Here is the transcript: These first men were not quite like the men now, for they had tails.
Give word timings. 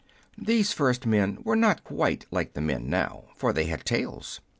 These 0.39 0.73
first 0.73 1.05
men 1.05 1.37
were 1.43 1.55
not 1.55 1.83
quite 1.83 2.25
like 2.31 2.53
the 2.55 2.59
men 2.61 2.89
now, 2.89 3.25
for 3.35 3.53
they 3.53 3.65
had 3.65 3.85
tails. 3.85 4.41